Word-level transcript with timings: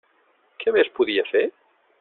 Què 0.63 0.73
més 0.77 0.89
podia 1.01 1.29
fer? 1.31 1.47